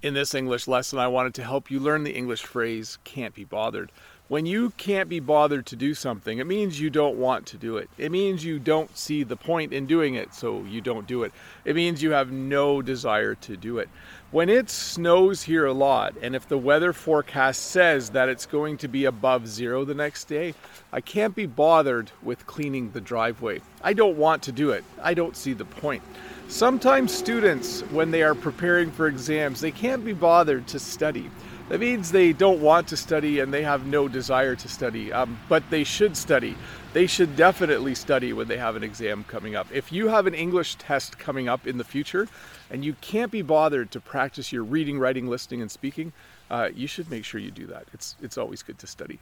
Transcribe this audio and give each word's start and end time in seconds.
In 0.00 0.14
this 0.14 0.32
English 0.32 0.68
lesson, 0.68 1.00
I 1.00 1.08
wanted 1.08 1.34
to 1.34 1.42
help 1.42 1.72
you 1.72 1.80
learn 1.80 2.04
the 2.04 2.14
English 2.14 2.44
phrase 2.44 2.98
can't 3.02 3.34
be 3.34 3.42
bothered. 3.42 3.90
When 4.28 4.46
you 4.46 4.70
can't 4.76 5.08
be 5.08 5.18
bothered 5.18 5.66
to 5.66 5.74
do 5.74 5.92
something, 5.92 6.38
it 6.38 6.46
means 6.46 6.80
you 6.80 6.88
don't 6.88 7.16
want 7.16 7.46
to 7.46 7.56
do 7.56 7.78
it. 7.78 7.90
It 7.98 8.12
means 8.12 8.44
you 8.44 8.60
don't 8.60 8.96
see 8.96 9.24
the 9.24 9.34
point 9.34 9.72
in 9.72 9.86
doing 9.86 10.14
it, 10.14 10.34
so 10.34 10.62
you 10.62 10.80
don't 10.80 11.08
do 11.08 11.24
it. 11.24 11.32
It 11.64 11.74
means 11.74 12.00
you 12.00 12.12
have 12.12 12.30
no 12.30 12.80
desire 12.80 13.34
to 13.34 13.56
do 13.56 13.78
it. 13.78 13.88
When 14.30 14.50
it 14.50 14.68
snows 14.68 15.44
here 15.44 15.64
a 15.64 15.72
lot, 15.72 16.14
and 16.20 16.36
if 16.36 16.46
the 16.46 16.58
weather 16.58 16.92
forecast 16.92 17.62
says 17.62 18.10
that 18.10 18.28
it's 18.28 18.44
going 18.44 18.76
to 18.78 18.88
be 18.88 19.06
above 19.06 19.48
zero 19.48 19.86
the 19.86 19.94
next 19.94 20.24
day, 20.24 20.52
I 20.92 21.00
can't 21.00 21.34
be 21.34 21.46
bothered 21.46 22.10
with 22.22 22.46
cleaning 22.46 22.90
the 22.90 23.00
driveway. 23.00 23.62
I 23.82 23.94
don't 23.94 24.18
want 24.18 24.42
to 24.42 24.52
do 24.52 24.72
it. 24.72 24.84
I 25.02 25.14
don't 25.14 25.34
see 25.34 25.54
the 25.54 25.64
point. 25.64 26.02
Sometimes 26.48 27.10
students, 27.10 27.80
when 27.90 28.10
they 28.10 28.22
are 28.22 28.34
preparing 28.34 28.90
for 28.90 29.06
exams, 29.06 29.62
they 29.62 29.70
can't 29.70 30.04
be 30.04 30.12
bothered 30.12 30.66
to 30.68 30.78
study. 30.78 31.30
That 31.70 31.80
means 31.80 32.12
they 32.12 32.34
don't 32.34 32.60
want 32.60 32.88
to 32.88 32.98
study 32.98 33.40
and 33.40 33.52
they 33.52 33.62
have 33.62 33.86
no 33.86 34.08
desire 34.08 34.56
to 34.56 34.68
study, 34.68 35.10
um, 35.10 35.38
but 35.48 35.62
they 35.70 35.84
should 35.84 36.14
study. 36.18 36.54
They 36.98 37.06
should 37.06 37.36
definitely 37.36 37.94
study 37.94 38.32
when 38.32 38.48
they 38.48 38.56
have 38.56 38.74
an 38.74 38.82
exam 38.82 39.22
coming 39.28 39.54
up. 39.54 39.68
If 39.72 39.92
you 39.92 40.08
have 40.08 40.26
an 40.26 40.34
English 40.34 40.74
test 40.74 41.16
coming 41.16 41.48
up 41.48 41.64
in 41.64 41.78
the 41.78 41.84
future 41.84 42.26
and 42.70 42.84
you 42.84 42.94
can't 42.94 43.30
be 43.30 43.40
bothered 43.40 43.92
to 43.92 44.00
practice 44.00 44.50
your 44.50 44.64
reading, 44.64 44.98
writing, 44.98 45.28
listening, 45.28 45.62
and 45.62 45.70
speaking, 45.70 46.12
uh, 46.50 46.70
you 46.74 46.88
should 46.88 47.08
make 47.08 47.24
sure 47.24 47.40
you 47.40 47.52
do 47.52 47.68
that. 47.68 47.86
It's, 47.92 48.16
it's 48.20 48.36
always 48.36 48.64
good 48.64 48.80
to 48.80 48.88
study. 48.88 49.20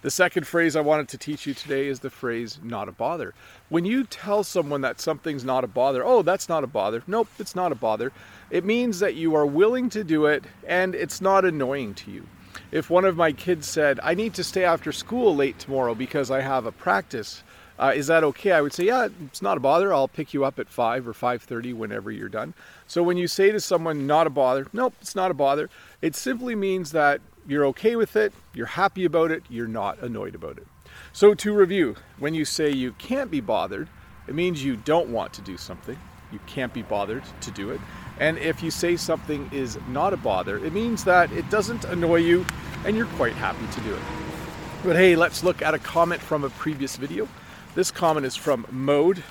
The 0.00 0.10
second 0.10 0.46
phrase 0.46 0.74
I 0.74 0.80
wanted 0.80 1.08
to 1.08 1.18
teach 1.18 1.46
you 1.46 1.52
today 1.52 1.88
is 1.88 2.00
the 2.00 2.08
phrase 2.08 2.58
not 2.62 2.88
a 2.88 2.92
bother. 2.92 3.34
When 3.68 3.84
you 3.84 4.04
tell 4.04 4.42
someone 4.42 4.80
that 4.80 4.98
something's 4.98 5.44
not 5.44 5.64
a 5.64 5.68
bother, 5.68 6.02
oh, 6.02 6.22
that's 6.22 6.48
not 6.48 6.64
a 6.64 6.66
bother. 6.66 7.02
Nope, 7.06 7.28
it's 7.38 7.54
not 7.54 7.72
a 7.72 7.74
bother. 7.74 8.10
It 8.50 8.64
means 8.64 9.00
that 9.00 9.16
you 9.16 9.34
are 9.34 9.44
willing 9.44 9.90
to 9.90 10.02
do 10.02 10.24
it 10.24 10.44
and 10.66 10.94
it's 10.94 11.20
not 11.20 11.44
annoying 11.44 11.92
to 11.92 12.10
you. 12.10 12.26
If 12.72 12.88
one 12.88 13.04
of 13.04 13.18
my 13.18 13.32
kids 13.32 13.68
said, 13.68 14.00
I 14.02 14.14
need 14.14 14.32
to 14.34 14.42
stay 14.42 14.64
after 14.64 14.92
school 14.92 15.36
late 15.36 15.58
tomorrow 15.58 15.94
because 15.94 16.30
I 16.30 16.40
have 16.40 16.64
a 16.64 16.72
practice, 16.72 17.42
uh, 17.78 17.92
is 17.94 18.06
that 18.06 18.24
okay? 18.24 18.52
I 18.52 18.62
would 18.62 18.72
say, 18.72 18.84
yeah, 18.84 19.08
it's 19.26 19.42
not 19.42 19.58
a 19.58 19.60
bother. 19.60 19.92
I'll 19.92 20.08
pick 20.08 20.32
you 20.32 20.46
up 20.46 20.58
at 20.58 20.70
5 20.70 21.06
or 21.06 21.12
5.30 21.12 21.74
whenever 21.74 22.10
you're 22.10 22.30
done. 22.30 22.54
So 22.86 23.02
when 23.02 23.18
you 23.18 23.28
say 23.28 23.52
to 23.52 23.60
someone, 23.60 24.06
not 24.06 24.26
a 24.26 24.30
bother, 24.30 24.66
nope, 24.72 24.94
it's 25.02 25.14
not 25.14 25.30
a 25.30 25.34
bother, 25.34 25.68
it 26.00 26.16
simply 26.16 26.54
means 26.54 26.92
that 26.92 27.20
you're 27.46 27.66
okay 27.66 27.94
with 27.94 28.16
it, 28.16 28.32
you're 28.54 28.64
happy 28.64 29.04
about 29.04 29.30
it, 29.30 29.42
you're 29.50 29.66
not 29.68 30.00
annoyed 30.00 30.34
about 30.34 30.56
it. 30.56 30.66
So, 31.12 31.34
to 31.34 31.52
review, 31.52 31.96
when 32.18 32.34
you 32.34 32.44
say 32.44 32.70
you 32.70 32.92
can't 32.92 33.30
be 33.30 33.40
bothered, 33.40 33.88
it 34.26 34.34
means 34.34 34.64
you 34.64 34.76
don't 34.76 35.08
want 35.08 35.32
to 35.34 35.42
do 35.42 35.56
something, 35.56 35.98
you 36.32 36.40
can't 36.46 36.72
be 36.72 36.82
bothered 36.82 37.22
to 37.42 37.50
do 37.50 37.70
it. 37.70 37.80
And 38.18 38.38
if 38.38 38.62
you 38.62 38.70
say 38.70 38.96
something 38.96 39.48
is 39.52 39.78
not 39.88 40.12
a 40.12 40.16
bother, 40.16 40.64
it 40.64 40.72
means 40.72 41.04
that 41.04 41.32
it 41.32 41.48
doesn't 41.50 41.84
annoy 41.84 42.16
you 42.16 42.46
and 42.84 42.96
you're 42.96 43.06
quite 43.06 43.34
happy 43.34 43.66
to 43.72 43.80
do 43.80 43.94
it. 43.94 44.02
But 44.84 44.96
hey, 44.96 45.14
let's 45.16 45.44
look 45.44 45.62
at 45.62 45.74
a 45.74 45.78
comment 45.78 46.20
from 46.20 46.44
a 46.44 46.50
previous 46.50 46.96
video. 46.96 47.28
This 47.74 47.90
comment 47.90 48.26
is 48.26 48.36
from 48.36 48.66
Mode. 48.70 49.22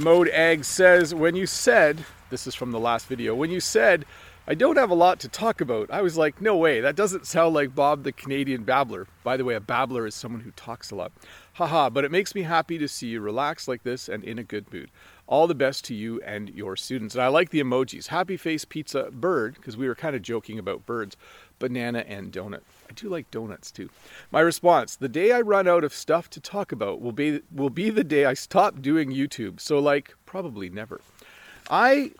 Mode 0.00 0.28
Egg 0.28 0.64
says, 0.64 1.14
When 1.14 1.36
you 1.36 1.46
said, 1.46 2.04
this 2.30 2.46
is 2.46 2.54
from 2.54 2.72
the 2.72 2.80
last 2.80 3.06
video, 3.06 3.34
when 3.34 3.50
you 3.50 3.60
said, 3.60 4.04
I 4.46 4.54
don't 4.54 4.76
have 4.76 4.90
a 4.90 4.94
lot 4.94 5.20
to 5.20 5.28
talk 5.28 5.62
about. 5.62 5.90
I 5.90 6.02
was 6.02 6.18
like, 6.18 6.38
no 6.38 6.54
way, 6.54 6.82
that 6.82 6.96
doesn't 6.96 7.26
sound 7.26 7.54
like 7.54 7.74
Bob 7.74 8.02
the 8.02 8.12
Canadian 8.12 8.64
babbler. 8.64 9.06
By 9.22 9.38
the 9.38 9.44
way, 9.44 9.54
a 9.54 9.60
babbler 9.60 10.06
is 10.06 10.14
someone 10.14 10.42
who 10.42 10.50
talks 10.50 10.90
a 10.90 10.94
lot. 10.94 11.12
Haha, 11.54 11.88
but 11.88 12.04
it 12.04 12.10
makes 12.10 12.34
me 12.34 12.42
happy 12.42 12.76
to 12.76 12.86
see 12.86 13.06
you 13.06 13.22
relaxed 13.22 13.68
like 13.68 13.84
this 13.84 14.06
and 14.06 14.22
in 14.22 14.38
a 14.38 14.44
good 14.44 14.70
mood. 14.70 14.90
All 15.26 15.46
the 15.46 15.54
best 15.54 15.82
to 15.86 15.94
you 15.94 16.20
and 16.20 16.50
your 16.50 16.76
students. 16.76 17.14
And 17.14 17.24
I 17.24 17.28
like 17.28 17.48
the 17.48 17.62
emojis 17.62 18.08
happy 18.08 18.36
face, 18.36 18.66
pizza, 18.66 19.08
bird, 19.10 19.54
because 19.54 19.78
we 19.78 19.88
were 19.88 19.94
kind 19.94 20.14
of 20.14 20.20
joking 20.20 20.58
about 20.58 20.84
birds, 20.84 21.16
banana, 21.58 22.00
and 22.00 22.30
donut. 22.30 22.60
I 22.90 22.92
do 22.92 23.08
like 23.08 23.30
donuts 23.30 23.70
too. 23.70 23.88
My 24.30 24.40
response 24.40 24.94
the 24.94 25.08
day 25.08 25.32
I 25.32 25.40
run 25.40 25.66
out 25.66 25.84
of 25.84 25.94
stuff 25.94 26.28
to 26.30 26.40
talk 26.40 26.70
about 26.70 27.00
will 27.00 27.12
be, 27.12 27.40
will 27.50 27.70
be 27.70 27.88
the 27.88 28.04
day 28.04 28.26
I 28.26 28.34
stop 28.34 28.82
doing 28.82 29.10
YouTube. 29.10 29.58
So, 29.58 29.78
like, 29.78 30.14
probably 30.26 30.68
never. 30.68 31.00
I 31.70 32.12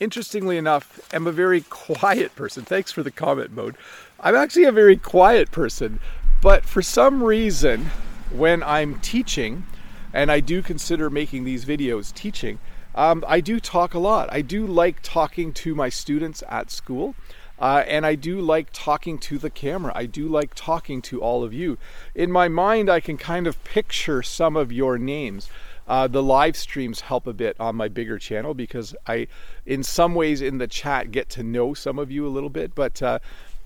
interestingly 0.00 0.58
enough, 0.58 1.00
am 1.12 1.26
a 1.26 1.32
very 1.32 1.62
quiet 1.62 2.34
person. 2.36 2.64
Thanks 2.64 2.92
for 2.92 3.02
the 3.02 3.10
comment 3.10 3.52
mode. 3.52 3.76
I'm 4.20 4.34
actually 4.34 4.64
a 4.64 4.72
very 4.72 4.96
quiet 4.96 5.50
person, 5.50 6.00
but 6.42 6.64
for 6.64 6.82
some 6.82 7.22
reason, 7.22 7.90
when 8.30 8.62
I'm 8.62 9.00
teaching, 9.00 9.64
and 10.12 10.30
I 10.30 10.40
do 10.40 10.62
consider 10.62 11.10
making 11.10 11.44
these 11.44 11.64
videos 11.64 12.12
teaching, 12.12 12.58
um, 12.94 13.24
I 13.26 13.40
do 13.40 13.60
talk 13.60 13.94
a 13.94 13.98
lot. 13.98 14.28
I 14.32 14.40
do 14.40 14.66
like 14.66 15.02
talking 15.02 15.52
to 15.54 15.74
my 15.74 15.88
students 15.88 16.42
at 16.48 16.70
school. 16.70 17.14
Uh, 17.58 17.82
and 17.86 18.04
I 18.04 18.16
do 18.16 18.38
like 18.40 18.68
talking 18.74 19.16
to 19.18 19.38
the 19.38 19.48
camera. 19.48 19.90
I 19.94 20.04
do 20.04 20.28
like 20.28 20.52
talking 20.54 21.00
to 21.02 21.22
all 21.22 21.42
of 21.42 21.54
you. 21.54 21.78
In 22.14 22.30
my 22.30 22.48
mind, 22.48 22.90
I 22.90 23.00
can 23.00 23.16
kind 23.16 23.46
of 23.46 23.62
picture 23.64 24.22
some 24.22 24.56
of 24.56 24.70
your 24.70 24.98
names. 24.98 25.48
Uh, 25.88 26.08
the 26.08 26.22
live 26.22 26.56
streams 26.56 27.00
help 27.00 27.26
a 27.26 27.32
bit 27.32 27.56
on 27.60 27.76
my 27.76 27.88
bigger 27.88 28.18
channel 28.18 28.54
because 28.54 28.94
I, 29.06 29.28
in 29.64 29.82
some 29.82 30.14
ways, 30.14 30.42
in 30.42 30.58
the 30.58 30.66
chat, 30.66 31.12
get 31.12 31.28
to 31.30 31.42
know 31.42 31.74
some 31.74 31.98
of 31.98 32.10
you 32.10 32.26
a 32.26 32.30
little 32.30 32.50
bit. 32.50 32.74
But 32.74 33.00
uh, 33.02 33.18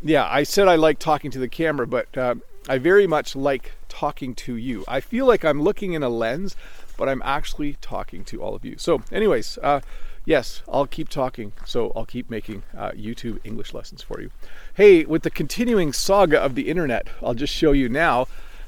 yeah, 0.02 0.26
I 0.30 0.42
said 0.42 0.68
I 0.68 0.76
like 0.76 0.98
talking 0.98 1.30
to 1.30 1.38
the 1.38 1.48
camera, 1.48 1.86
but 1.86 2.16
uh, 2.16 2.34
I 2.68 2.78
very 2.78 3.06
much 3.06 3.34
like 3.34 3.72
talking 3.88 4.34
to 4.36 4.56
you. 4.56 4.84
I 4.86 5.00
feel 5.00 5.26
like 5.26 5.44
I'm 5.44 5.62
looking 5.62 5.94
in 5.94 6.02
a 6.02 6.08
lens, 6.08 6.56
but 6.96 7.08
I'm 7.08 7.22
actually 7.24 7.74
talking 7.80 8.24
to 8.24 8.42
all 8.42 8.54
of 8.54 8.64
you. 8.64 8.76
So, 8.78 9.02
anyways, 9.10 9.58
uh, 9.62 9.80
yes, 10.24 10.62
I'll 10.68 10.86
keep 10.86 11.08
talking. 11.08 11.52
So, 11.64 11.92
I'll 11.96 12.06
keep 12.06 12.28
making 12.28 12.62
uh, 12.76 12.90
YouTube 12.90 13.38
English 13.44 13.72
lessons 13.72 14.02
for 14.02 14.20
you. 14.20 14.30
Hey, 14.74 15.04
with 15.04 15.22
the 15.22 15.30
continuing 15.30 15.92
saga 15.92 16.38
of 16.38 16.54
the 16.54 16.68
internet, 16.68 17.08
I'll 17.22 17.34
just 17.34 17.54
show 17.54 17.72
you 17.72 17.88
now. 17.88 18.26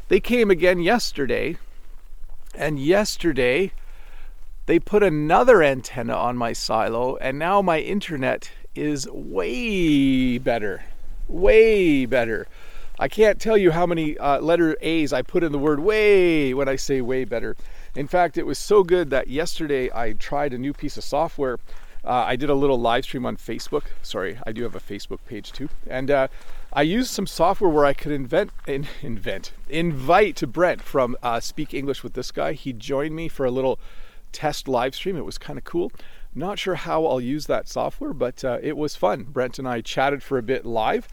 They 0.08 0.20
came 0.20 0.50
again 0.50 0.80
yesterday 0.80 1.56
and 2.54 2.78
yesterday, 2.78 3.72
they 4.66 4.78
put 4.78 5.02
another 5.02 5.62
antenna 5.62 6.14
on 6.14 6.36
my 6.36 6.52
silo, 6.52 7.16
and 7.16 7.38
now 7.38 7.62
my 7.62 7.80
internet 7.80 8.50
is 8.74 9.08
way 9.10 10.38
better. 10.38 10.84
Way 11.28 12.06
better. 12.06 12.46
I 12.98 13.08
can't 13.08 13.40
tell 13.40 13.56
you 13.56 13.70
how 13.72 13.86
many 13.86 14.16
uh, 14.18 14.40
letter 14.40 14.76
A's 14.80 15.12
I 15.12 15.22
put 15.22 15.42
in 15.42 15.50
the 15.50 15.58
word 15.58 15.80
way 15.80 16.54
when 16.54 16.68
I 16.68 16.76
say 16.76 17.00
way 17.00 17.24
better. 17.24 17.56
In 17.94 18.06
fact, 18.06 18.38
it 18.38 18.46
was 18.46 18.58
so 18.58 18.84
good 18.84 19.10
that 19.10 19.28
yesterday 19.28 19.90
I 19.92 20.12
tried 20.12 20.52
a 20.52 20.58
new 20.58 20.72
piece 20.72 20.96
of 20.96 21.04
software. 21.04 21.58
Uh, 22.04 22.24
I 22.26 22.36
did 22.36 22.50
a 22.50 22.54
little 22.54 22.80
live 22.80 23.04
stream 23.04 23.24
on 23.24 23.36
Facebook. 23.36 23.84
Sorry, 24.02 24.38
I 24.44 24.52
do 24.52 24.64
have 24.64 24.74
a 24.74 24.80
Facebook 24.80 25.20
page 25.26 25.52
too. 25.52 25.68
And 25.86 26.10
uh, 26.10 26.28
I 26.72 26.82
used 26.82 27.10
some 27.10 27.26
software 27.26 27.70
where 27.70 27.84
I 27.84 27.92
could 27.92 28.10
invent, 28.10 28.50
in, 28.66 28.88
invent, 29.02 29.52
invite 29.68 30.42
Brent 30.52 30.82
from 30.82 31.16
uh, 31.22 31.38
Speak 31.38 31.72
English 31.72 32.02
with 32.02 32.14
this 32.14 32.32
guy. 32.32 32.54
He 32.54 32.72
joined 32.72 33.14
me 33.14 33.28
for 33.28 33.46
a 33.46 33.50
little 33.50 33.78
test 34.32 34.66
live 34.66 34.94
stream. 34.94 35.16
It 35.16 35.24
was 35.24 35.38
kind 35.38 35.58
of 35.58 35.64
cool. 35.64 35.92
Not 36.34 36.58
sure 36.58 36.74
how 36.74 37.06
I'll 37.06 37.20
use 37.20 37.46
that 37.46 37.68
software, 37.68 38.14
but 38.14 38.44
uh, 38.44 38.58
it 38.62 38.76
was 38.76 38.96
fun. 38.96 39.24
Brent 39.24 39.58
and 39.58 39.68
I 39.68 39.82
chatted 39.82 40.22
for 40.22 40.38
a 40.38 40.42
bit 40.42 40.64
live, 40.64 41.06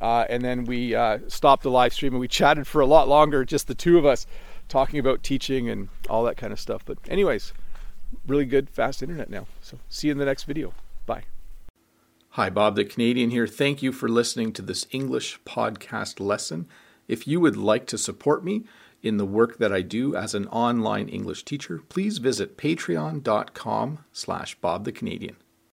uh, 0.00 0.24
and 0.28 0.42
then 0.42 0.64
we 0.64 0.94
uh, 0.94 1.18
stopped 1.28 1.62
the 1.62 1.70
live 1.70 1.92
stream 1.92 2.14
and 2.14 2.20
we 2.20 2.28
chatted 2.28 2.66
for 2.66 2.80
a 2.80 2.86
lot 2.86 3.06
longer, 3.06 3.44
just 3.44 3.68
the 3.68 3.74
two 3.74 3.98
of 3.98 4.06
us 4.06 4.26
talking 4.68 4.98
about 4.98 5.22
teaching 5.22 5.68
and 5.68 5.88
all 6.08 6.24
that 6.24 6.38
kind 6.38 6.52
of 6.52 6.58
stuff. 6.58 6.82
But, 6.84 6.98
anyways, 7.06 7.52
really 8.26 8.44
good, 8.44 8.70
fast 8.70 9.02
internet 9.02 9.30
now. 9.30 9.46
So, 9.60 9.78
see 9.88 10.08
you 10.08 10.12
in 10.12 10.18
the 10.18 10.24
next 10.24 10.44
video. 10.44 10.74
Bye. 11.06 11.24
Hi, 12.30 12.48
Bob 12.48 12.76
the 12.76 12.84
Canadian 12.84 13.30
here. 13.30 13.46
Thank 13.46 13.82
you 13.82 13.92
for 13.92 14.08
listening 14.08 14.52
to 14.54 14.62
this 14.62 14.86
English 14.90 15.38
podcast 15.44 16.18
lesson. 16.18 16.66
If 17.06 17.26
you 17.26 17.40
would 17.40 17.56
like 17.56 17.86
to 17.88 17.98
support 17.98 18.44
me 18.44 18.64
in 19.02 19.16
the 19.16 19.26
work 19.26 19.58
that 19.58 19.72
I 19.72 19.82
do 19.82 20.16
as 20.16 20.34
an 20.34 20.46
online 20.48 21.08
English 21.08 21.44
teacher, 21.44 21.82
please 21.88 22.18
visit 22.18 22.56
patreon.com 22.56 24.04
slash 24.12 24.54
Bob 24.60 24.84
the 24.84 24.92
Canadian. 24.92 25.36